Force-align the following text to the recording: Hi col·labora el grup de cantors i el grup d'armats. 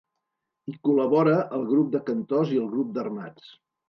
Hi 0.69 0.71
col·labora 0.87 1.35
el 1.57 1.65
grup 1.73 1.91
de 1.97 2.01
cantors 2.07 2.55
i 2.57 2.57
el 2.63 2.65
grup 2.73 2.89
d'armats. 2.97 3.53